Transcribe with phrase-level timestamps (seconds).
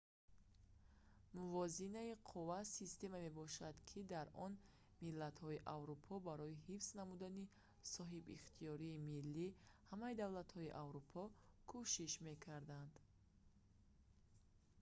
[1.37, 4.53] мувозинаи қувва системае мебошад ки дар он
[5.05, 7.51] миллатҳои аврупо барои ҳифз намудани
[7.95, 9.55] соҳибихтиёрии миллии
[9.91, 11.21] ҳамаи давлатҳои аврупо
[11.71, 12.93] кӯшиш мекарданд